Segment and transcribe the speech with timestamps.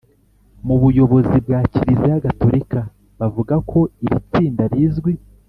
[0.65, 2.79] mu buyobozi bwa kiliziya gatolika
[3.19, 5.13] bavuga ko iri tsinda rizwi